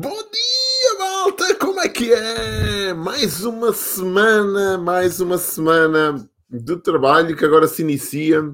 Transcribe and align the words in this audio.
Bom 0.00 0.16
dia, 0.16 0.96
malta! 0.96 1.56
Como 1.56 1.80
é 1.80 1.88
que 1.88 2.12
é? 2.12 2.94
Mais 2.94 3.44
uma 3.44 3.72
semana, 3.72 4.78
mais 4.78 5.18
uma 5.18 5.36
semana 5.38 6.24
de 6.48 6.76
trabalho 6.76 7.36
que 7.36 7.44
agora 7.44 7.66
se 7.66 7.82
inicia. 7.82 8.48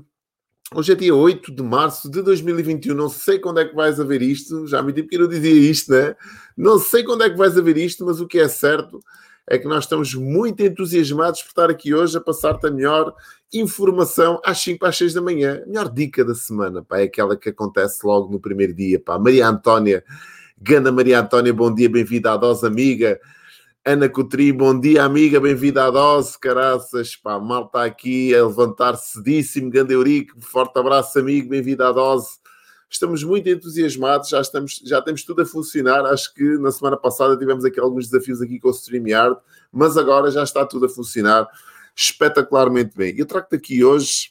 Hoje 0.75 0.92
é 0.92 0.95
dia 0.95 1.14
8 1.14 1.55
de 1.55 1.62
março 1.62 2.11
de 2.11 2.23
2021. 2.23 2.95
Não 2.95 3.11
sei 3.11 3.39
quando 3.39 3.61
é 3.61 3.67
que 3.67 3.75
vais 3.75 4.01
a 4.01 4.05
ver 4.05 4.23
isto. 4.23 4.67
Já 4.67 4.83
me 4.83 4.91
disse 4.91 5.06
que 5.06 5.17
eu 5.17 5.28
dizia 5.28 5.53
isto, 5.70 5.92
né? 5.92 6.17
Não 6.56 6.78
sei 6.78 7.05
quando 7.05 7.25
é 7.25 7.28
que 7.28 7.36
vais 7.36 7.58
a 7.58 7.61
ver 7.61 7.77
isto, 7.77 8.06
mas 8.06 8.23
o 8.23 8.27
que 8.27 8.39
é 8.39 8.48
certo 8.48 8.98
é 9.47 9.58
que 9.58 9.69
nós 9.69 9.84
estamos 9.84 10.14
muito 10.14 10.62
entusiasmados 10.62 11.42
por 11.42 11.48
estar 11.48 11.69
aqui 11.69 11.92
hoje 11.92 12.17
a 12.17 12.23
passar-te 12.23 12.67
a 12.67 12.70
melhor 12.70 13.14
informação 13.53 14.41
às 14.42 14.56
5 14.61 14.86
às 14.86 14.97
6 14.97 15.12
da 15.12 15.20
manhã. 15.20 15.61
A 15.62 15.67
melhor 15.67 15.92
dica 15.92 16.25
da 16.25 16.34
semana, 16.34 16.83
pá, 16.83 17.01
é 17.01 17.03
aquela 17.03 17.36
que 17.36 17.51
acontece 17.51 17.98
logo 18.03 18.33
no 18.33 18.41
primeiro 18.41 18.73
dia, 18.73 18.98
pá. 18.98 19.19
Maria 19.19 19.47
Antónia 19.47 20.03
Gana 20.67 20.91
Maria 20.91 21.20
Antónia, 21.20 21.53
bom 21.53 21.75
dia, 21.75 21.91
bem-vinda 21.91 22.33
à 22.33 22.39
dose, 22.39 22.67
amiga. 22.67 23.20
Ana 23.84 24.09
Cotri, 24.09 24.51
bom 24.51 24.81
dia, 24.81 25.05
amiga, 25.05 25.39
bem-vinda 25.39 25.84
à 25.84 25.91
dose, 25.91 26.39
caraças. 26.39 27.15
Pá, 27.17 27.39
mal 27.39 27.67
está 27.67 27.84
aqui 27.84 28.34
a 28.34 28.47
levantar 28.47 28.97
cedíssimo. 28.97 29.70
Ganda 29.70 29.92
Eurico, 29.92 30.41
forte 30.41 30.79
abraço, 30.79 31.19
amigo, 31.19 31.51
bem-vindo 31.51 31.85
à 31.85 31.92
dose. 31.92 32.39
Estamos 32.89 33.23
muito 33.23 33.47
entusiasmados, 33.47 34.31
já, 34.31 34.41
estamos, 34.41 34.81
já 34.83 35.03
temos 35.03 35.23
tudo 35.23 35.42
a 35.42 35.45
funcionar. 35.45 36.07
Acho 36.07 36.33
que 36.33 36.57
na 36.57 36.73
semana 36.73 36.97
passada 36.97 37.37
tivemos 37.37 37.62
aqui 37.62 37.79
alguns 37.79 38.09
desafios 38.09 38.41
aqui 38.41 38.59
com 38.59 38.69
o 38.69 38.73
StreamYard, 38.73 39.37
mas 39.70 39.98
agora 39.98 40.31
já 40.31 40.42
está 40.42 40.64
tudo 40.64 40.86
a 40.86 40.89
funcionar 40.89 41.46
espetacularmente 41.95 42.96
bem. 42.96 43.14
Eu 43.19 43.27
trago-te 43.27 43.57
aqui 43.57 43.85
hoje 43.85 44.31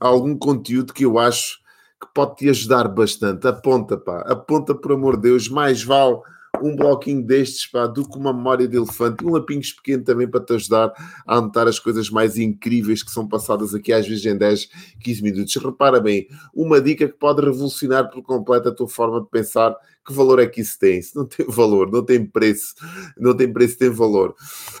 algum 0.00 0.36
conteúdo 0.36 0.92
que 0.92 1.04
eu 1.04 1.20
acho 1.20 1.60
que 2.00 2.08
pode 2.14 2.36
te 2.36 2.48
ajudar 2.48 2.88
bastante. 2.88 3.46
Aponta, 3.46 3.96
pá, 3.96 4.22
aponta 4.22 4.74
por 4.74 4.92
amor 4.92 5.16
de 5.16 5.22
Deus, 5.22 5.48
mais 5.48 5.82
vale 5.82 6.18
um 6.62 6.76
bloquinho 6.76 7.24
destes, 7.24 7.66
pá, 7.66 7.86
do 7.86 8.08
que 8.08 8.18
uma 8.18 8.32
memória 8.32 8.66
de 8.66 8.76
elefante, 8.76 9.24
um 9.24 9.32
lapinhos 9.32 9.72
pequeno 9.72 10.04
também 10.04 10.28
para 10.28 10.44
te 10.44 10.54
ajudar 10.54 10.92
a 11.26 11.36
anotar 11.36 11.66
as 11.66 11.78
coisas 11.78 12.10
mais 12.10 12.36
incríveis 12.36 13.02
que 13.02 13.10
são 13.10 13.26
passadas 13.26 13.74
aqui 13.74 13.92
às 13.92 14.06
vezes 14.06 14.24
em 14.26 14.36
10, 14.36 14.68
15 15.00 15.22
minutos. 15.22 15.56
Repara 15.56 16.00
bem, 16.00 16.26
uma 16.54 16.80
dica 16.80 17.06
que 17.06 17.14
pode 17.14 17.40
revolucionar 17.42 18.10
por 18.10 18.22
completo 18.22 18.68
a 18.68 18.74
tua 18.74 18.88
forma 18.88 19.20
de 19.20 19.28
pensar 19.28 19.74
que 20.06 20.12
valor 20.12 20.38
é 20.38 20.46
que 20.46 20.60
isso 20.60 20.78
tem? 20.78 20.98
Isso 20.98 21.16
não 21.16 21.26
tem 21.26 21.46
valor, 21.46 21.90
não 21.90 22.04
tem 22.04 22.24
preço, 22.24 22.74
não 23.16 23.36
tem 23.36 23.52
preço, 23.52 23.78
tem 23.78 23.90
valor. 23.90 24.34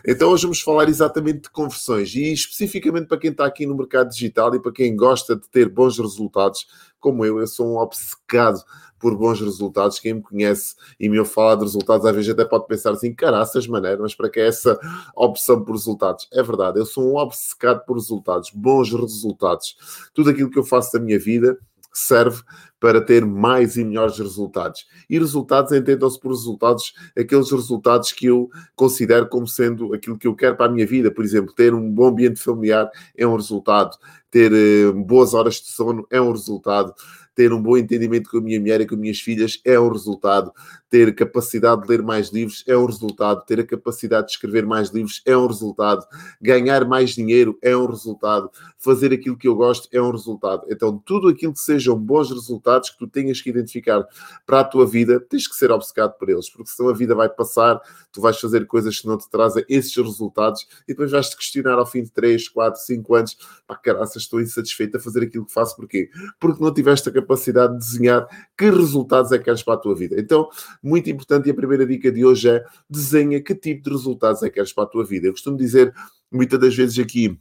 Então 0.06 0.30
hoje 0.30 0.42
vamos 0.42 0.60
falar 0.60 0.88
exatamente 0.88 1.42
de 1.42 1.50
conversões 1.50 2.14
e 2.14 2.32
especificamente 2.32 3.06
para 3.06 3.18
quem 3.18 3.30
está 3.30 3.44
aqui 3.44 3.66
no 3.66 3.76
mercado 3.76 4.10
digital 4.10 4.54
e 4.54 4.60
para 4.60 4.72
quem 4.72 4.96
gosta 4.96 5.36
de 5.36 5.48
ter 5.48 5.68
bons 5.68 5.98
resultados, 5.98 6.66
como 6.98 7.24
eu, 7.24 7.38
eu 7.38 7.46
sou 7.46 7.66
um 7.66 7.78
obcecado 7.78 8.62
por 9.00 9.16
bons 9.16 9.40
resultados. 9.40 9.98
Quem 9.98 10.14
me 10.14 10.22
conhece 10.22 10.76
e 11.00 11.08
me 11.08 11.18
ouve 11.18 11.30
falar 11.30 11.56
de 11.56 11.62
resultados, 11.62 12.04
às 12.06 12.14
vezes 12.14 12.30
até 12.30 12.44
pode 12.44 12.66
pensar 12.66 12.92
assim: 12.92 13.12
caraças, 13.14 13.66
maneira, 13.66 13.98
mas 14.00 14.14
para 14.14 14.28
que 14.28 14.38
é 14.38 14.46
essa 14.46 14.78
opção 15.16 15.64
por 15.64 15.72
resultados? 15.72 16.28
É 16.32 16.42
verdade, 16.42 16.78
eu 16.78 16.86
sou 16.86 17.12
um 17.12 17.16
obcecado 17.16 17.84
por 17.86 17.94
resultados, 17.94 18.50
bons 18.50 18.92
resultados. 18.92 19.76
Tudo 20.14 20.30
aquilo 20.30 20.50
que 20.50 20.58
eu 20.58 20.64
faço 20.64 20.92
da 20.92 21.00
minha 21.00 21.18
vida 21.18 21.58
serve 21.92 22.42
para 22.78 23.00
ter 23.00 23.26
mais 23.26 23.76
e 23.76 23.84
melhores 23.84 24.18
resultados. 24.18 24.86
E 25.08 25.18
resultados 25.18 25.70
entendam-se 25.72 26.18
por 26.18 26.30
resultados, 26.30 26.94
aqueles 27.16 27.50
resultados 27.50 28.10
que 28.10 28.26
eu 28.26 28.48
considero 28.74 29.28
como 29.28 29.46
sendo 29.46 29.92
aquilo 29.92 30.16
que 30.16 30.26
eu 30.26 30.34
quero 30.34 30.56
para 30.56 30.66
a 30.66 30.72
minha 30.72 30.86
vida. 30.86 31.10
Por 31.10 31.22
exemplo, 31.22 31.54
ter 31.54 31.74
um 31.74 31.90
bom 31.90 32.08
ambiente 32.08 32.40
familiar 32.40 32.90
é 33.14 33.26
um 33.26 33.36
resultado, 33.36 33.98
ter 34.30 34.50
uh, 34.52 34.94
boas 35.04 35.34
horas 35.34 35.56
de 35.56 35.66
sono 35.66 36.06
é 36.10 36.20
um 36.20 36.32
resultado, 36.32 36.94
ter 37.34 37.52
um 37.52 37.62
bom 37.62 37.76
entendimento 37.76 38.30
com 38.30 38.38
a 38.38 38.40
minha 38.40 38.60
mulher 38.60 38.80
e 38.80 38.86
com 38.86 38.94
as 38.94 39.00
minhas 39.00 39.20
filhas 39.20 39.60
é 39.64 39.78
um 39.78 39.88
resultado, 39.88 40.52
ter 40.88 41.14
capacidade 41.14 41.82
de 41.82 41.88
ler 41.88 42.02
mais 42.02 42.30
livros 42.30 42.64
é 42.66 42.76
um 42.76 42.84
resultado, 42.84 43.44
ter 43.46 43.60
a 43.60 43.64
capacidade 43.64 44.26
de 44.26 44.32
escrever 44.32 44.66
mais 44.66 44.90
livros 44.90 45.22
é 45.24 45.36
um 45.36 45.46
resultado, 45.46 46.04
ganhar 46.40 46.84
mais 46.84 47.10
dinheiro 47.10 47.56
é 47.62 47.76
um 47.76 47.86
resultado, 47.86 48.50
fazer 48.76 49.12
aquilo 49.12 49.36
que 49.36 49.46
eu 49.46 49.54
gosto 49.54 49.88
é 49.92 50.02
um 50.02 50.10
resultado. 50.10 50.66
Então, 50.68 50.98
tudo 50.98 51.28
aquilo 51.28 51.52
que 51.52 51.60
sejam 51.60 51.96
bons 51.96 52.30
resultados 52.30 52.90
que 52.90 52.98
tu 52.98 53.06
tenhas 53.06 53.40
que 53.40 53.50
identificar 53.50 54.04
para 54.44 54.60
a 54.60 54.64
tua 54.64 54.86
vida, 54.86 55.20
tens 55.20 55.46
que 55.46 55.54
ser 55.54 55.70
obcecado 55.70 56.14
por 56.18 56.28
eles, 56.28 56.50
porque 56.50 56.70
senão 56.70 56.90
a 56.90 56.94
vida 56.94 57.14
vai 57.14 57.28
passar, 57.28 57.80
tu 58.10 58.20
vais 58.20 58.38
fazer 58.38 58.66
coisas 58.66 59.00
que 59.00 59.06
não 59.06 59.16
te 59.16 59.30
trazem 59.30 59.64
esses 59.68 59.94
resultados 59.96 60.66
e 60.84 60.92
depois 60.92 61.10
vais-te 61.10 61.36
questionar 61.36 61.78
ao 61.78 61.86
fim 61.86 62.02
de 62.02 62.10
3, 62.10 62.48
4, 62.48 62.80
5 62.80 63.14
anos, 63.14 63.36
pá, 63.66 63.76
caraças, 63.76 64.22
estou 64.22 64.40
insatisfeito 64.40 64.96
a 64.96 65.00
fazer 65.00 65.22
aquilo 65.22 65.46
que 65.46 65.52
faço, 65.52 65.76
porquê? 65.76 66.10
Porque 66.40 66.62
não 66.62 66.74
tiveste 66.74 67.08
a 67.08 67.12
capacidade 67.20 67.74
de 67.74 67.78
desenhar 67.78 68.26
que 68.56 68.70
resultados 68.70 69.32
é 69.32 69.38
que 69.38 69.44
queres 69.44 69.62
para 69.62 69.74
a 69.74 69.78
tua 69.78 69.94
vida. 69.94 70.16
Então, 70.18 70.48
muito 70.82 71.10
importante, 71.10 71.48
e 71.48 71.50
a 71.50 71.54
primeira 71.54 71.86
dica 71.86 72.10
de 72.10 72.24
hoje 72.24 72.48
é 72.48 72.64
desenha 72.88 73.40
que 73.42 73.54
tipo 73.54 73.84
de 73.84 73.90
resultados 73.90 74.42
é 74.42 74.48
que 74.48 74.54
queres 74.54 74.72
para 74.72 74.84
a 74.84 74.86
tua 74.86 75.04
vida. 75.04 75.26
Eu 75.26 75.32
costumo 75.32 75.56
dizer 75.56 75.94
muitas 76.30 76.58
das 76.58 76.74
vezes 76.74 76.98
aqui 76.98 77.38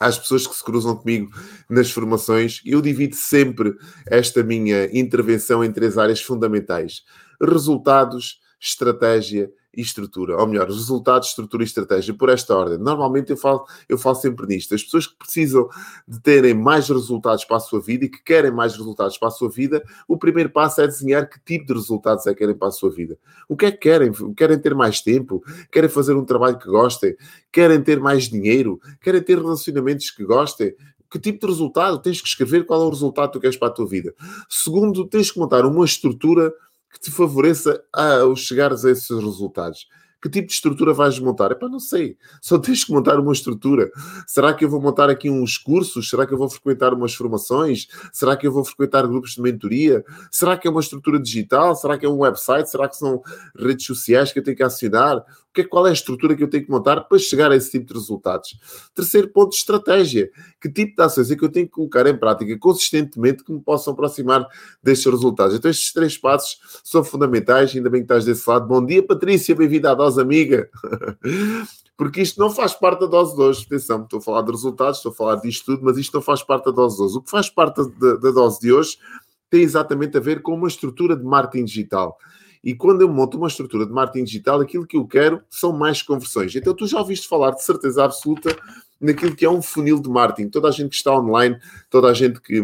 às 0.00 0.18
pessoas 0.18 0.46
que 0.46 0.54
se 0.54 0.64
cruzam 0.64 0.96
comigo 0.96 1.30
nas 1.68 1.90
formações, 1.90 2.60
eu 2.64 2.80
divido 2.80 3.14
sempre 3.14 3.74
esta 4.06 4.42
minha 4.42 4.86
intervenção 4.96 5.64
em 5.64 5.72
três 5.72 5.96
áreas 5.96 6.20
fundamentais: 6.20 7.02
resultados, 7.40 8.40
estratégia 8.60 9.50
e 9.74 9.80
estrutura, 9.80 10.36
ou 10.36 10.46
melhor, 10.46 10.66
resultados, 10.68 11.28
estrutura 11.28 11.62
e 11.62 11.66
estratégia, 11.66 12.12
por 12.14 12.28
esta 12.28 12.54
ordem. 12.54 12.78
Normalmente 12.78 13.30
eu 13.30 13.36
falo, 13.36 13.64
eu 13.88 13.96
falo 13.96 14.16
sempre 14.16 14.46
nisto. 14.46 14.74
As 14.74 14.82
pessoas 14.82 15.06
que 15.06 15.16
precisam 15.16 15.68
de 16.06 16.20
terem 16.20 16.54
mais 16.54 16.88
resultados 16.88 17.44
para 17.44 17.56
a 17.56 17.60
sua 17.60 17.80
vida 17.80 18.04
e 18.04 18.08
que 18.08 18.22
querem 18.22 18.50
mais 18.50 18.76
resultados 18.76 19.16
para 19.16 19.28
a 19.28 19.30
sua 19.30 19.48
vida, 19.48 19.82
o 20.06 20.18
primeiro 20.18 20.50
passo 20.50 20.80
é 20.80 20.86
desenhar 20.86 21.28
que 21.28 21.40
tipo 21.40 21.66
de 21.66 21.72
resultados 21.72 22.26
é 22.26 22.32
que 22.32 22.38
querem 22.40 22.54
para 22.54 22.68
a 22.68 22.72
sua 22.72 22.90
vida. 22.90 23.18
O 23.48 23.56
que 23.56 23.66
é 23.66 23.70
que 23.70 23.78
querem? 23.78 24.12
Querem 24.34 24.58
ter 24.58 24.74
mais 24.74 25.00
tempo? 25.00 25.42
Querem 25.70 25.88
fazer 25.88 26.14
um 26.14 26.24
trabalho 26.24 26.58
que 26.58 26.66
gostem? 26.66 27.16
Querem 27.50 27.82
ter 27.82 27.98
mais 27.98 28.28
dinheiro? 28.28 28.80
Querem 29.00 29.22
ter 29.22 29.38
relacionamentos 29.38 30.10
que 30.10 30.24
gostem? 30.24 30.74
que 31.12 31.18
tipo 31.18 31.40
de 31.40 31.52
resultado? 31.52 31.98
Tens 31.98 32.22
que 32.22 32.26
escrever 32.26 32.64
qual 32.64 32.80
é 32.80 32.84
o 32.86 32.88
resultado 32.88 33.28
que 33.28 33.32
tu 33.34 33.40
queres 33.40 33.56
para 33.58 33.68
a 33.68 33.70
tua 33.70 33.86
vida. 33.86 34.14
Segundo, 34.48 35.06
tens 35.06 35.30
que 35.30 35.38
montar 35.38 35.66
uma 35.66 35.84
estrutura 35.84 36.50
que 36.92 37.00
te 37.00 37.10
favoreça 37.10 37.82
ao 37.92 38.36
chegares 38.36 38.84
a 38.84 38.90
esses 38.90 39.10
resultados. 39.10 39.88
Que 40.22 40.28
tipo 40.28 40.46
de 40.46 40.54
estrutura 40.54 40.94
vais 40.94 41.18
montar? 41.18 41.50
Epá, 41.50 41.68
não 41.68 41.80
sei. 41.80 42.16
Só 42.40 42.56
tens 42.56 42.84
que 42.84 42.92
montar 42.92 43.18
uma 43.18 43.32
estrutura. 43.32 43.90
Será 44.24 44.54
que 44.54 44.64
eu 44.64 44.70
vou 44.70 44.80
montar 44.80 45.10
aqui 45.10 45.28
uns 45.28 45.58
cursos? 45.58 46.08
Será 46.08 46.24
que 46.24 46.32
eu 46.32 46.38
vou 46.38 46.48
frequentar 46.48 46.94
umas 46.94 47.12
formações? 47.12 47.88
Será 48.12 48.36
que 48.36 48.46
eu 48.46 48.52
vou 48.52 48.64
frequentar 48.64 49.04
grupos 49.08 49.32
de 49.32 49.42
mentoria? 49.42 50.04
Será 50.30 50.56
que 50.56 50.68
é 50.68 50.70
uma 50.70 50.80
estrutura 50.80 51.18
digital? 51.18 51.74
Será 51.74 51.98
que 51.98 52.06
é 52.06 52.08
um 52.08 52.18
website? 52.18 52.70
Será 52.70 52.88
que 52.88 52.96
são 52.96 53.20
redes 53.58 53.84
sociais 53.84 54.32
que 54.32 54.38
eu 54.38 54.44
tenho 54.44 54.56
que 54.56 54.62
assinar? 54.62 55.24
que 55.52 55.60
é, 55.60 55.64
qual 55.64 55.86
é 55.86 55.90
a 55.90 55.92
estrutura 55.92 56.34
que 56.34 56.42
eu 56.42 56.48
tenho 56.48 56.64
que 56.64 56.70
montar 56.70 57.02
para 57.02 57.18
chegar 57.18 57.52
a 57.52 57.56
esse 57.56 57.70
tipo 57.70 57.86
de 57.86 57.94
resultados. 57.94 58.58
Terceiro 58.94 59.28
ponto, 59.28 59.54
estratégia. 59.54 60.30
Que 60.60 60.70
tipo 60.70 60.96
de 60.96 61.02
ações 61.02 61.30
é 61.30 61.36
que 61.36 61.44
eu 61.44 61.50
tenho 61.50 61.66
que 61.66 61.72
colocar 61.72 62.06
em 62.06 62.16
prática 62.16 62.56
consistentemente 62.58 63.44
que 63.44 63.52
me 63.52 63.60
possam 63.60 63.92
aproximar 63.92 64.46
destes 64.82 65.10
resultados? 65.10 65.54
Então, 65.54 65.70
estes 65.70 65.92
três 65.92 66.16
passos 66.16 66.58
são 66.82 67.04
fundamentais. 67.04 67.74
Ainda 67.74 67.90
bem 67.90 68.00
que 68.00 68.04
estás 68.04 68.24
desse 68.24 68.48
lado. 68.48 68.66
Bom 68.66 68.84
dia, 68.84 69.02
Patrícia. 69.02 69.54
Bem-vinda 69.54 69.90
à 69.90 69.94
dose, 69.94 70.11
amiga. 70.18 70.68
Porque 71.96 72.20
isto 72.20 72.40
não 72.40 72.50
faz 72.50 72.74
parte 72.74 73.00
da 73.00 73.06
dose 73.06 73.34
de 73.36 73.40
hoje. 73.40 73.64
Atenção, 73.66 74.02
estou 74.02 74.18
a 74.18 74.22
falar 74.22 74.42
de 74.42 74.50
resultados, 74.50 74.96
estou 74.98 75.12
a 75.12 75.14
falar 75.14 75.36
disto 75.36 75.66
tudo, 75.66 75.84
mas 75.84 75.96
isto 75.96 76.14
não 76.14 76.22
faz 76.22 76.42
parte 76.42 76.64
da 76.64 76.70
dose 76.70 76.96
de 76.96 77.02
hoje. 77.02 77.16
O 77.16 77.22
que 77.22 77.30
faz 77.30 77.48
parte 77.48 77.76
da, 77.98 78.14
da 78.14 78.30
dose 78.30 78.60
de 78.60 78.72
hoje 78.72 78.98
tem 79.50 79.62
exatamente 79.62 80.16
a 80.16 80.20
ver 80.20 80.42
com 80.42 80.54
uma 80.54 80.66
estrutura 80.66 81.16
de 81.16 81.22
marketing 81.22 81.64
digital. 81.64 82.18
E 82.64 82.74
quando 82.74 83.02
eu 83.02 83.08
monto 83.08 83.36
uma 83.36 83.48
estrutura 83.48 83.84
de 83.84 83.92
marketing 83.92 84.24
digital, 84.24 84.60
aquilo 84.60 84.86
que 84.86 84.96
eu 84.96 85.06
quero 85.06 85.42
são 85.50 85.72
mais 85.72 86.00
conversões. 86.00 86.54
Então, 86.54 86.74
tu 86.74 86.86
já 86.86 86.98
ouviste 86.98 87.28
falar 87.28 87.50
de 87.50 87.62
certeza 87.62 88.04
absoluta 88.04 88.56
naquilo 89.00 89.34
que 89.34 89.44
é 89.44 89.50
um 89.50 89.60
funil 89.60 90.00
de 90.00 90.08
marketing. 90.08 90.48
Toda 90.48 90.68
a 90.68 90.70
gente 90.70 90.90
que 90.90 90.96
está 90.96 91.12
online, 91.12 91.58
toda 91.90 92.08
a 92.08 92.14
gente 92.14 92.40
que, 92.40 92.62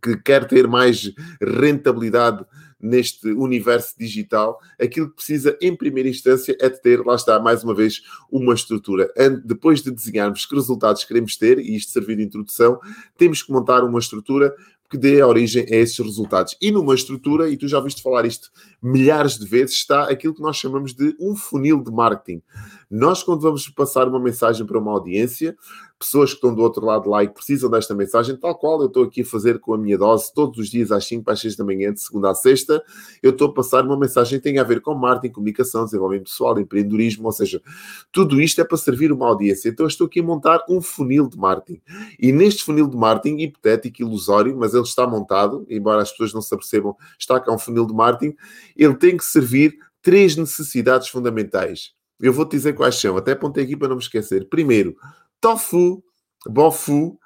que 0.00 0.16
quer 0.18 0.46
ter 0.46 0.68
mais 0.68 1.12
rentabilidade 1.42 2.44
neste 2.80 3.28
universo 3.32 3.94
digital, 3.98 4.58
aquilo 4.80 5.08
que 5.10 5.16
precisa, 5.16 5.56
em 5.60 5.76
primeira 5.76 6.08
instância, 6.08 6.56
é 6.60 6.68
de 6.68 6.80
ter, 6.80 7.04
lá 7.04 7.14
está, 7.14 7.38
mais 7.38 7.62
uma 7.62 7.74
vez, 7.74 8.00
uma 8.30 8.54
estrutura. 8.54 9.12
Depois 9.44 9.82
de 9.82 9.90
desenharmos 9.90 10.46
que 10.46 10.54
resultados 10.54 11.04
queremos 11.04 11.36
ter, 11.36 11.58
e 11.58 11.76
isto 11.76 11.92
servir 11.92 12.16
de 12.16 12.22
introdução, 12.22 12.80
temos 13.16 13.42
que 13.42 13.52
montar 13.52 13.84
uma 13.84 13.98
estrutura 13.98 14.54
que 14.90 14.98
dê 14.98 15.22
origem 15.22 15.62
a 15.70 15.76
esses 15.76 15.96
resultados. 15.98 16.56
E 16.60 16.72
numa 16.72 16.96
estrutura, 16.96 17.48
e 17.48 17.56
tu 17.56 17.68
já 17.68 17.78
ouviste 17.78 18.02
falar 18.02 18.26
isto 18.26 18.50
milhares 18.82 19.38
de 19.38 19.46
vezes, 19.46 19.76
está 19.76 20.10
aquilo 20.10 20.34
que 20.34 20.42
nós 20.42 20.56
chamamos 20.56 20.92
de 20.92 21.14
um 21.20 21.36
funil 21.36 21.80
de 21.80 21.92
marketing. 21.92 22.42
Nós, 22.90 23.22
quando 23.22 23.40
vamos 23.40 23.68
passar 23.68 24.08
uma 24.08 24.18
mensagem 24.18 24.66
para 24.66 24.76
uma 24.76 24.90
audiência, 24.90 25.56
pessoas 25.96 26.30
que 26.30 26.36
estão 26.36 26.52
do 26.52 26.60
outro 26.60 26.84
lado 26.84 27.08
lá 27.08 27.22
e 27.22 27.28
precisam 27.28 27.70
desta 27.70 27.94
mensagem, 27.94 28.34
tal 28.36 28.58
qual 28.58 28.80
eu 28.80 28.88
estou 28.88 29.04
aqui 29.04 29.20
a 29.20 29.24
fazer 29.24 29.60
com 29.60 29.74
a 29.74 29.78
minha 29.78 29.96
dose 29.96 30.32
todos 30.34 30.58
os 30.58 30.68
dias 30.68 30.90
às 30.90 31.06
5 31.06 31.22
para 31.22 31.34
as 31.34 31.40
6 31.40 31.54
da 31.54 31.64
manhã, 31.64 31.92
de 31.92 32.00
segunda 32.00 32.30
a 32.30 32.34
sexta, 32.34 32.82
eu 33.22 33.30
estou 33.30 33.48
a 33.48 33.54
passar 33.54 33.84
uma 33.84 33.96
mensagem 33.96 34.40
que 34.40 34.42
tem 34.42 34.58
a 34.58 34.64
ver 34.64 34.80
com 34.80 34.92
marketing, 34.94 35.34
comunicação, 35.34 35.84
desenvolvimento 35.84 36.24
pessoal, 36.24 36.58
empreendedorismo, 36.58 37.26
ou 37.26 37.32
seja, 37.32 37.62
tudo 38.10 38.40
isto 38.40 38.60
é 38.60 38.64
para 38.64 38.76
servir 38.76 39.12
uma 39.12 39.28
audiência. 39.28 39.68
Então 39.68 39.84
eu 39.84 39.88
estou 39.88 40.08
aqui 40.08 40.18
a 40.18 40.24
montar 40.24 40.64
um 40.68 40.82
funil 40.82 41.28
de 41.28 41.38
marketing. 41.38 41.80
E 42.18 42.32
neste 42.32 42.64
funil 42.64 42.88
de 42.88 42.96
marketing, 42.96 43.38
hipotético, 43.38 44.02
ilusório, 44.02 44.56
mas 44.56 44.74
ele 44.74 44.82
está 44.82 45.06
montado, 45.06 45.64
embora 45.70 46.02
as 46.02 46.10
pessoas 46.10 46.34
não 46.34 46.42
se 46.42 46.52
apercebam, 46.52 46.96
está 47.16 47.38
cá 47.38 47.52
um 47.52 47.58
funil 47.58 47.86
de 47.86 47.94
marketing, 47.94 48.34
ele 48.76 48.96
tem 48.96 49.16
que 49.16 49.24
servir 49.24 49.78
três 50.02 50.34
necessidades 50.34 51.08
fundamentais. 51.08 51.99
Eu 52.20 52.32
vou-te 52.32 52.52
dizer 52.52 52.74
quais 52.74 52.96
são, 52.96 53.16
até 53.16 53.32
apontei 53.32 53.64
aqui 53.64 53.76
para 53.76 53.88
não 53.88 53.96
me 53.96 54.02
esquecer. 54.02 54.48
Primeiro, 54.48 54.96
tofu, 55.40 56.04
bofu, 56.46 57.18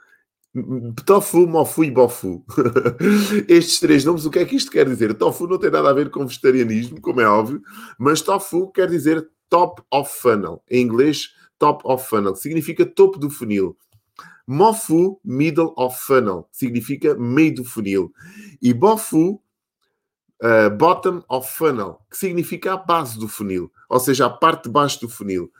tofu, 1.04 1.46
mofu 1.46 1.84
e 1.84 1.90
bofu. 1.90 2.44
Estes 3.48 3.80
três 3.80 4.04
nomes, 4.04 4.24
o 4.24 4.30
que 4.30 4.38
é 4.38 4.44
que 4.44 4.56
isto 4.56 4.70
quer 4.70 4.86
dizer? 4.86 5.14
Tofu 5.14 5.46
não 5.48 5.58
tem 5.58 5.70
nada 5.70 5.90
a 5.90 5.92
ver 5.92 6.10
com 6.10 6.26
vegetarianismo, 6.26 7.00
como 7.00 7.20
é 7.20 7.26
óbvio, 7.26 7.60
mas 7.98 8.22
tofu 8.22 8.70
quer 8.70 8.88
dizer 8.88 9.28
top 9.48 9.82
of 9.90 10.12
funnel. 10.20 10.62
Em 10.70 10.82
inglês, 10.82 11.30
top 11.58 11.82
of 11.84 12.08
funnel 12.08 12.36
significa 12.36 12.86
topo 12.86 13.18
do 13.18 13.28
funil. 13.30 13.76
Mofu, 14.46 15.18
middle 15.24 15.72
of 15.76 15.98
funnel, 15.98 16.48
significa 16.52 17.14
meio 17.14 17.54
do 17.54 17.64
funil. 17.64 18.12
E 18.60 18.72
bofu, 18.74 19.40
uh, 20.42 20.70
bottom 20.76 21.22
of 21.28 21.50
funnel, 21.50 22.00
que 22.10 22.16
significa 22.16 22.74
a 22.74 22.76
base 22.76 23.18
do 23.18 23.26
funil, 23.26 23.72
ou 23.88 24.00
seja, 24.00 24.26
a 24.26 24.30
parte 24.30 24.64
de 24.64 24.70
baixo 24.70 25.00
do 25.00 25.08
funil. 25.08 25.50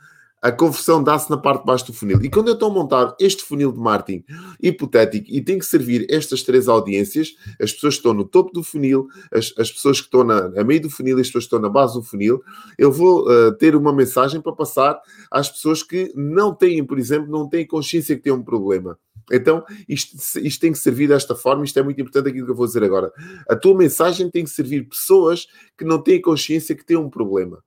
A 0.41 0.51
conversão 0.51 1.03
dá-se 1.03 1.27
na 1.27 1.37
parte 1.37 1.61
de 1.61 1.65
baixo 1.65 1.87
do 1.87 1.93
funil. 1.93 2.23
E 2.23 2.29
quando 2.29 2.49
eu 2.49 2.53
estou 2.53 2.69
a 2.69 2.73
montar 2.73 3.15
este 3.19 3.43
funil 3.43 3.71
de 3.71 3.79
marketing 3.79 4.23
hipotético 4.61 5.25
e 5.27 5.41
tem 5.41 5.57
que 5.57 5.65
servir 5.65 6.05
estas 6.07 6.43
três 6.43 6.67
audiências, 6.67 7.33
as 7.59 7.73
pessoas 7.73 7.95
que 7.95 7.99
estão 8.01 8.13
no 8.13 8.23
topo 8.23 8.51
do 8.53 8.61
funil, 8.61 9.07
as, 9.33 9.51
as 9.57 9.71
pessoas 9.71 9.99
que 9.99 10.05
estão 10.05 10.23
na, 10.23 10.51
a 10.55 10.63
meio 10.63 10.81
do 10.83 10.89
funil 10.89 11.17
e 11.17 11.21
as 11.21 11.27
pessoas 11.27 11.45
que 11.45 11.47
estão 11.47 11.59
na 11.59 11.69
base 11.69 11.95
do 11.95 12.03
funil, 12.03 12.43
eu 12.77 12.91
vou 12.91 13.27
uh, 13.27 13.53
ter 13.57 13.75
uma 13.75 13.91
mensagem 13.91 14.39
para 14.39 14.51
passar 14.51 15.01
às 15.31 15.49
pessoas 15.49 15.81
que 15.81 16.13
não 16.15 16.53
têm, 16.53 16.85
por 16.85 16.99
exemplo, 16.99 17.31
não 17.31 17.49
têm 17.49 17.65
consciência 17.65 18.15
que 18.15 18.21
têm 18.21 18.33
um 18.33 18.43
problema. 18.43 18.99
Então, 19.31 19.63
isto, 19.89 20.15
isto 20.39 20.61
tem 20.61 20.71
que 20.71 20.77
servir 20.77 21.07
desta 21.07 21.35
forma, 21.35 21.65
isto 21.65 21.79
é 21.79 21.83
muito 21.83 21.99
importante 21.99 22.29
aquilo 22.29 22.45
que 22.45 22.51
eu 22.51 22.55
vou 22.55 22.67
dizer 22.67 22.83
agora. 22.83 23.11
A 23.49 23.55
tua 23.55 23.75
mensagem 23.75 24.29
tem 24.29 24.43
que 24.43 24.49
servir 24.49 24.87
pessoas 24.87 25.47
que 25.77 25.83
não 25.83 26.01
têm 26.01 26.21
consciência 26.21 26.75
que 26.75 26.85
têm 26.85 26.97
um 26.97 27.09
problema. 27.09 27.63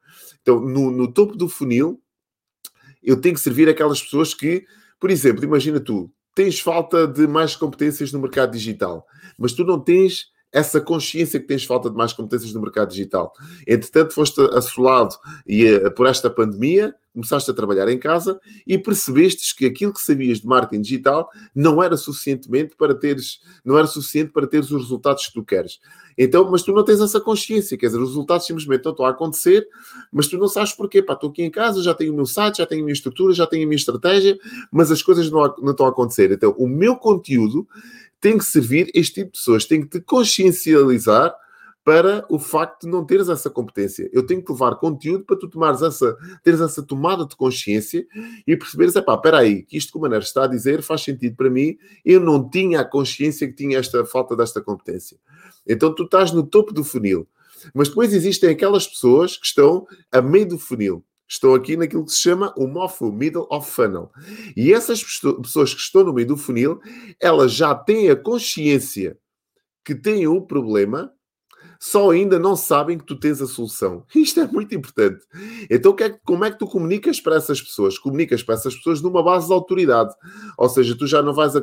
Então, 0.48 0.60
no, 0.60 0.90
no 0.90 1.12
topo 1.12 1.36
do 1.36 1.46
funil, 1.46 2.00
eu 3.02 3.20
tenho 3.20 3.34
que 3.34 3.40
servir 3.40 3.68
aquelas 3.68 4.02
pessoas 4.02 4.32
que, 4.32 4.64
por 4.98 5.10
exemplo, 5.10 5.44
imagina 5.44 5.78
tu, 5.78 6.10
tens 6.34 6.58
falta 6.58 7.06
de 7.06 7.26
mais 7.26 7.54
competências 7.54 8.12
no 8.12 8.18
mercado 8.18 8.52
digital, 8.52 9.06
mas 9.38 9.52
tu 9.52 9.62
não 9.62 9.78
tens 9.78 10.28
essa 10.50 10.80
consciência 10.80 11.38
que 11.38 11.46
tens 11.46 11.66
falta 11.66 11.90
de 11.90 11.96
mais 11.96 12.14
competências 12.14 12.54
no 12.54 12.62
mercado 12.62 12.88
digital. 12.88 13.30
Entretanto, 13.66 14.14
foste 14.14 14.40
assolado 14.54 15.14
e, 15.46 15.70
uh, 15.70 15.94
por 15.94 16.06
esta 16.06 16.30
pandemia, 16.30 16.94
começaste 17.18 17.50
a 17.50 17.54
trabalhar 17.54 17.88
em 17.88 17.98
casa 17.98 18.40
e 18.64 18.78
percebestes 18.78 19.52
que 19.52 19.66
aquilo 19.66 19.92
que 19.92 20.00
sabias 20.00 20.38
de 20.38 20.46
marketing 20.46 20.82
digital 20.82 21.28
não 21.52 21.82
era 21.82 21.96
suficientemente 21.96 22.76
para 22.76 22.94
teres, 22.94 23.40
não 23.64 23.76
era 23.76 23.88
suficiente 23.88 24.30
para 24.30 24.46
teres 24.46 24.70
os 24.70 24.82
resultados 24.82 25.26
que 25.26 25.32
tu 25.32 25.44
queres. 25.44 25.80
Então, 26.16 26.48
mas 26.48 26.62
tu 26.62 26.72
não 26.72 26.84
tens 26.84 27.00
essa 27.00 27.20
consciência, 27.20 27.76
quer 27.76 27.86
dizer, 27.86 27.98
os 27.98 28.10
resultados 28.10 28.46
simplesmente 28.46 28.84
não 28.84 28.92
estão 28.92 29.04
a 29.04 29.10
acontecer, 29.10 29.66
mas 30.12 30.28
tu 30.28 30.38
não 30.38 30.46
sabes 30.46 30.72
porquê. 30.72 31.02
Pá, 31.02 31.14
estou 31.14 31.30
aqui 31.30 31.42
em 31.42 31.50
casa, 31.50 31.82
já 31.82 31.92
tenho 31.92 32.12
o 32.12 32.16
meu 32.16 32.26
site, 32.26 32.58
já 32.58 32.66
tenho 32.66 32.82
a 32.82 32.84
minha 32.84 32.94
estrutura, 32.94 33.34
já 33.34 33.46
tenho 33.46 33.64
a 33.64 33.66
minha 33.66 33.76
estratégia, 33.76 34.38
mas 34.70 34.92
as 34.92 35.02
coisas 35.02 35.28
não, 35.28 35.40
não 35.58 35.72
estão 35.72 35.86
a 35.86 35.90
acontecer. 35.90 36.30
Então, 36.30 36.54
o 36.56 36.68
meu 36.68 36.94
conteúdo 36.94 37.66
tem 38.20 38.38
que 38.38 38.44
servir 38.44 38.90
este 38.94 39.14
tipo 39.14 39.32
de 39.32 39.38
pessoas, 39.38 39.64
tem 39.64 39.82
que 39.82 39.88
te 39.88 40.00
consciencializar 40.00 41.34
para 41.88 42.22
o 42.28 42.38
facto 42.38 42.82
de 42.82 42.90
não 42.90 43.02
teres 43.02 43.30
essa 43.30 43.48
competência. 43.48 44.10
Eu 44.12 44.26
tenho 44.26 44.44
que 44.44 44.52
levar 44.52 44.74
conteúdo 44.74 45.24
para 45.24 45.38
tu 45.38 45.48
tomares 45.48 45.80
essa, 45.80 46.18
teres 46.44 46.60
essa 46.60 46.82
tomada 46.82 47.24
de 47.24 47.34
consciência 47.34 48.06
e 48.46 48.54
perceberes, 48.54 48.94
é 48.94 49.00
pá, 49.00 49.14
espera 49.14 49.38
aí, 49.38 49.62
que 49.62 49.78
isto 49.78 49.92
que 49.92 49.96
o 49.96 50.00
Maneiro 50.02 50.22
está 50.22 50.44
a 50.44 50.46
dizer 50.46 50.82
faz 50.82 51.00
sentido 51.00 51.34
para 51.34 51.48
mim, 51.48 51.78
eu 52.04 52.20
não 52.20 52.46
tinha 52.46 52.80
a 52.80 52.84
consciência 52.84 53.48
que 53.48 53.54
tinha 53.54 53.78
esta 53.78 54.04
falta 54.04 54.36
desta 54.36 54.60
competência. 54.60 55.16
Então 55.66 55.94
tu 55.94 56.02
estás 56.02 56.30
no 56.30 56.42
topo 56.42 56.74
do 56.74 56.84
funil. 56.84 57.26
Mas 57.72 57.88
depois 57.88 58.12
existem 58.12 58.50
aquelas 58.50 58.86
pessoas 58.86 59.38
que 59.38 59.46
estão 59.46 59.86
a 60.12 60.20
meio 60.20 60.46
do 60.46 60.58
funil. 60.58 61.02
Estão 61.26 61.54
aqui 61.54 61.74
naquilo 61.74 62.04
que 62.04 62.12
se 62.12 62.20
chama 62.20 62.52
o 62.54 62.66
Middle 63.10 63.46
of 63.50 63.70
Funnel. 63.70 64.10
E 64.54 64.74
essas 64.74 65.02
pessoas 65.02 65.72
que 65.72 65.80
estão 65.80 66.04
no 66.04 66.12
meio 66.12 66.28
do 66.28 66.36
funil, 66.36 66.80
elas 67.18 67.54
já 67.54 67.74
têm 67.74 68.10
a 68.10 68.16
consciência 68.16 69.16
que 69.82 69.94
têm 69.94 70.26
o 70.26 70.42
problema, 70.42 71.10
só 71.78 72.10
ainda 72.10 72.38
não 72.38 72.56
sabem 72.56 72.98
que 72.98 73.04
tu 73.04 73.14
tens 73.14 73.40
a 73.40 73.46
solução. 73.46 74.04
Isto 74.14 74.40
é 74.40 74.46
muito 74.46 74.74
importante. 74.74 75.24
Então, 75.70 75.94
é 76.00 76.10
como 76.24 76.44
é 76.44 76.50
que 76.50 76.58
tu 76.58 76.66
comunicas 76.66 77.20
para 77.20 77.36
essas 77.36 77.62
pessoas? 77.62 77.98
Comunicas 77.98 78.42
para 78.42 78.56
essas 78.56 78.74
pessoas 78.74 79.00
numa 79.00 79.22
base 79.22 79.46
de 79.46 79.52
autoridade. 79.52 80.12
Ou 80.56 80.68
seja, 80.68 80.96
tu 80.96 81.06
já 81.06 81.22
não 81.22 81.32
vais 81.32 81.54
a 81.54 81.62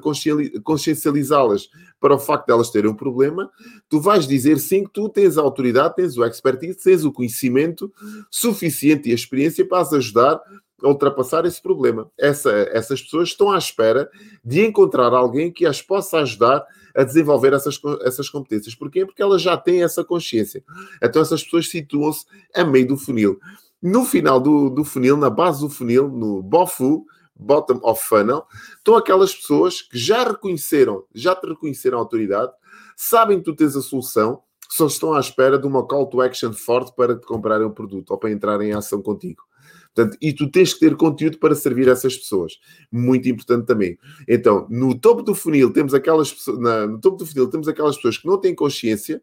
consciencializá-las 0.63 1.69
para 2.00 2.15
o 2.15 2.19
facto 2.19 2.48
de 2.48 2.53
elas 2.53 2.69
terem 2.69 2.89
um 2.89 2.95
problema, 2.95 3.50
tu 3.89 4.00
vais 4.00 4.27
dizer 4.27 4.60
sim 4.60 4.84
que 4.84 4.91
tu 4.91 5.10
tens 5.10 5.38
a 5.38 5.41
autoridade, 5.41 5.95
tens 5.95 6.17
o 6.17 6.24
expertise, 6.24 6.77
tens 6.81 7.03
o 7.03 7.12
conhecimento 7.12 7.91
suficiente 8.29 9.10
e 9.10 9.12
a 9.12 9.15
experiência 9.15 9.67
para 9.67 9.81
as 9.81 9.91
ajudar 9.91 10.39
a 10.84 10.88
ultrapassar 10.88 11.45
esse 11.45 11.62
problema. 11.62 12.10
Essa, 12.17 12.51
essas 12.72 13.01
pessoas 13.01 13.29
estão 13.29 13.51
à 13.51 13.57
espera 13.57 14.10
de 14.43 14.65
encontrar 14.65 15.13
alguém 15.13 15.51
que 15.51 15.65
as 15.65 15.81
possa 15.81 16.19
ajudar 16.19 16.65
a 16.96 17.04
desenvolver 17.04 17.54
essas, 17.54 17.80
essas 18.04 18.30
competências. 18.30 18.74
Porquê? 18.74 19.06
Porque 19.06 19.22
elas 19.22 19.42
já 19.42 19.58
têm 19.58 19.84
essa 19.84 20.04
consciência. 20.04 20.64
Então 21.02 21.22
essas 21.22 21.44
pessoas 21.44 21.70
situam-se 21.70 22.25
a 22.56 22.64
meio 22.64 22.88
do 22.88 22.98
funil. 22.98 23.40
No 23.82 24.06
final 24.06 24.40
do, 24.40 24.70
do 24.70 24.84
funil, 24.84 25.18
na 25.18 25.30
base 25.30 25.60
do 25.60 25.70
funil, 25.70 26.08
no 26.08 26.42
BOFU, 26.42 27.06
Bottom 27.36 27.80
of 27.84 28.02
Funnel, 28.02 28.46
estão 28.78 28.96
aquelas 28.96 29.36
pessoas 29.36 29.82
que 29.82 29.98
já 29.98 30.24
reconheceram, 30.24 31.04
já 31.14 31.36
te 31.36 31.46
reconheceram 31.46 31.98
a 31.98 32.02
autoridade, 32.02 32.52
sabem 32.96 33.40
que 33.40 33.44
tu 33.44 33.56
tens 33.56 33.75
a 33.75 33.82
solução, 33.82 34.42
só 34.70 34.88
estão 34.88 35.14
à 35.14 35.20
espera 35.20 35.60
de 35.60 35.68
uma 35.68 35.86
call 35.86 36.08
to 36.08 36.22
action 36.22 36.54
forte 36.54 36.94
para 36.96 37.16
te 37.16 37.25
comprarem 37.25 37.68
o 37.68 37.72
produto 37.72 38.12
ou 38.12 38.18
para 38.18 38.32
entrarem 38.32 38.70
em 38.70 38.74
ação 38.74 39.02
contigo. 39.02 39.44
Portanto, 39.96 40.18
e 40.22 40.34
tu 40.34 40.52
tens 40.52 40.74
que 40.74 40.82
ter 40.82 40.96
conteúdo 40.98 41.40
para 41.40 41.56
servir 41.56 41.88
essas 41.88 42.18
pessoas. 42.18 42.60
Muito 42.92 43.30
importante 43.30 43.66
também. 43.66 43.98
Então, 44.28 44.68
no 44.70 44.94
topo 44.94 45.24
do 45.24 45.34
funil 45.34 45.72
temos 45.72 45.94
aquelas 45.94 46.34
pessoas, 46.34 46.60
no 46.60 47.00
topo 47.00 47.18
do 47.18 47.25
funil 47.25 47.48
temos 47.50 47.68
aquelas 47.68 47.96
pessoas 47.96 48.18
que 48.18 48.28
não 48.28 48.38
têm 48.38 48.54
consciência 48.54 49.22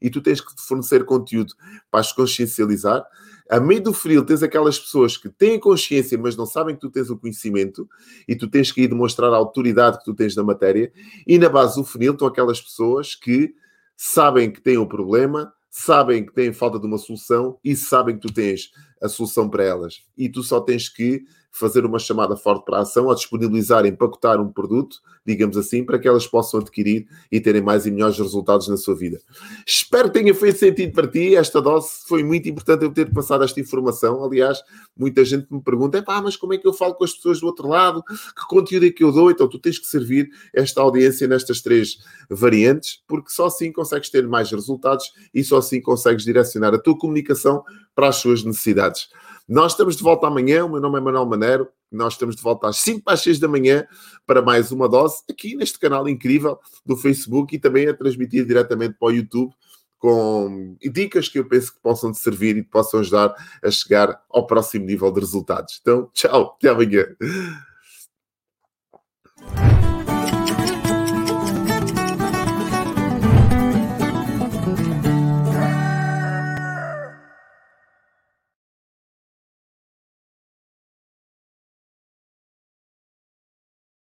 e 0.00 0.08
tu 0.08 0.20
tens 0.20 0.40
que 0.40 0.52
fornecer 0.56 1.04
conteúdo 1.04 1.52
para 1.90 2.00
as 2.00 2.12
consciencializar. 2.12 3.04
A 3.50 3.58
meio 3.58 3.82
do 3.82 3.92
funil 3.92 4.24
tens 4.24 4.42
aquelas 4.42 4.78
pessoas 4.78 5.16
que 5.16 5.28
têm 5.28 5.58
consciência, 5.58 6.16
mas 6.16 6.36
não 6.36 6.46
sabem 6.46 6.74
que 6.74 6.80
tu 6.80 6.90
tens 6.90 7.10
o 7.10 7.16
conhecimento 7.16 7.88
e 8.28 8.36
tu 8.36 8.48
tens 8.48 8.70
que 8.70 8.82
ir 8.82 8.88
demonstrar 8.88 9.32
a 9.32 9.36
autoridade 9.36 9.98
que 9.98 10.04
tu 10.04 10.14
tens 10.14 10.36
na 10.36 10.44
matéria. 10.44 10.92
E 11.26 11.38
na 11.38 11.48
base 11.48 11.74
do 11.74 11.84
funil 11.84 12.12
estão 12.12 12.28
aquelas 12.28 12.60
pessoas 12.60 13.16
que 13.16 13.52
sabem 13.96 14.50
que 14.50 14.60
têm 14.60 14.78
o 14.78 14.86
problema, 14.86 15.52
sabem 15.78 16.24
que 16.24 16.32
têm 16.32 16.54
falta 16.54 16.80
de 16.80 16.86
uma 16.86 16.96
solução 16.96 17.58
e 17.62 17.76
sabem 17.76 18.16
que 18.16 18.26
tu 18.26 18.32
tens 18.32 18.70
a 19.00 19.10
solução 19.10 19.46
para 19.48 19.62
elas. 19.62 20.06
E 20.16 20.26
tu 20.26 20.42
só 20.42 20.58
tens 20.58 20.88
que 20.88 21.22
fazer 21.50 21.84
uma 21.86 21.98
chamada 21.98 22.36
forte 22.36 22.64
para 22.64 22.78
a 22.78 22.80
ação, 22.80 23.06
ou 23.06 23.14
disponibilizar, 23.14 23.86
empacotar 23.86 24.40
um 24.40 24.52
produto, 24.52 24.98
digamos 25.24 25.56
assim, 25.56 25.84
para 25.84 25.98
que 25.98 26.06
elas 26.06 26.26
possam 26.26 26.60
adquirir 26.60 27.06
e 27.32 27.40
terem 27.40 27.62
mais 27.62 27.86
e 27.86 27.90
melhores 27.90 28.18
resultados 28.18 28.68
na 28.68 28.76
sua 28.76 28.94
vida. 28.94 29.20
Espero 29.66 30.10
que 30.10 30.18
tenha 30.20 30.34
feito 30.34 30.58
sentido 30.58 30.92
para 30.92 31.06
ti. 31.08 31.34
Esta 31.34 31.60
dose 31.60 31.88
foi 32.06 32.22
muito 32.22 32.48
importante 32.48 32.84
eu 32.84 32.92
ter 32.92 33.12
passado 33.12 33.42
esta 33.42 33.58
informação. 33.58 34.22
Aliás, 34.24 34.62
muita 34.96 35.24
gente 35.24 35.46
me 35.50 35.60
pergunta: 35.62 36.02
pá, 36.02 36.20
mas 36.20 36.36
como 36.36 36.54
é 36.54 36.58
que 36.58 36.66
eu 36.66 36.72
falo 36.72 36.94
com 36.94 37.04
as 37.04 37.12
pessoas 37.12 37.40
do 37.40 37.46
outro 37.46 37.68
lado? 37.68 38.02
Que 38.04 38.46
conteúdo 38.48 38.86
é 38.86 38.90
que 38.90 39.02
eu 39.02 39.10
dou? 39.10 39.30
Então 39.30 39.48
tu 39.48 39.58
tens 39.58 39.78
que 39.78 39.86
servir 39.86 40.28
esta 40.54 40.80
audiência 40.80 41.26
nestas 41.26 41.60
três 41.60 41.98
variantes, 42.28 43.02
porque 43.08 43.30
só 43.30 43.46
assim 43.46 43.72
consegues 43.72 44.10
ter 44.10 44.26
mais 44.28 44.50
resultados 44.50 45.12
e 45.34 45.42
só 45.42 45.58
assim 45.58 45.80
consegues 45.80 46.24
direcionar 46.24 46.74
a 46.74 46.78
tua 46.78 46.96
comunicação 46.96 47.64
para 47.94 48.08
as 48.08 48.16
suas 48.16 48.44
necessidades. 48.44 49.08
Nós 49.48 49.72
estamos 49.72 49.96
de 49.96 50.02
volta 50.02 50.26
amanhã. 50.26 50.64
O 50.64 50.68
meu 50.68 50.80
nome 50.80 50.98
é 50.98 51.00
Manuel 51.00 51.26
Manero. 51.26 51.68
Nós 51.90 52.14
estamos 52.14 52.34
de 52.34 52.42
volta 52.42 52.68
às 52.68 52.78
5 52.78 53.08
às 53.08 53.20
6 53.20 53.38
da 53.38 53.46
manhã 53.46 53.86
para 54.26 54.42
mais 54.42 54.72
uma 54.72 54.88
dose 54.88 55.22
aqui 55.30 55.54
neste 55.54 55.78
canal 55.78 56.08
incrível 56.08 56.58
do 56.84 56.96
Facebook 56.96 57.54
e 57.54 57.58
também 57.58 57.88
a 57.88 57.94
transmitir 57.94 58.44
diretamente 58.44 58.96
para 58.98 59.08
o 59.08 59.12
YouTube 59.12 59.54
com 59.98 60.76
dicas 60.92 61.28
que 61.28 61.38
eu 61.38 61.48
penso 61.48 61.72
que 61.72 61.80
possam 61.80 62.12
te 62.12 62.18
servir 62.18 62.56
e 62.56 62.64
que 62.64 62.70
possam 62.70 63.00
ajudar 63.00 63.34
a 63.62 63.70
chegar 63.70 64.20
ao 64.28 64.46
próximo 64.46 64.84
nível 64.84 65.10
de 65.10 65.20
resultados. 65.20 65.78
Então, 65.80 66.10
tchau, 66.12 66.56
até 66.56 66.68
amanhã. 66.68 67.06